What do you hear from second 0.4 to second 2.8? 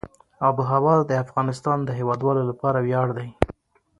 آب وهوا د افغانستان د هیوادوالو لپاره